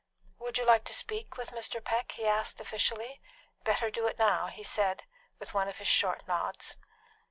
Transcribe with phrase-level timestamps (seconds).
[0.39, 1.79] "Would you like to speak with Mr.
[1.79, 3.21] Peck?" he asked officially.
[3.63, 5.03] "Better do it now," he said,
[5.37, 6.75] with one of his short nods.